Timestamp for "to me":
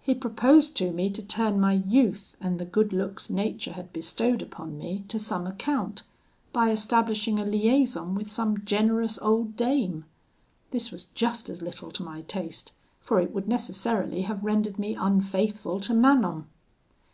0.78-1.10